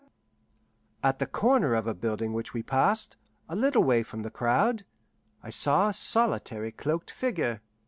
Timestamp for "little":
3.55-3.83